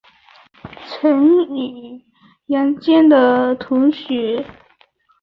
[0.87, 2.03] 曾与
[2.47, 3.07] 杨坚
[3.59, 4.43] 同学。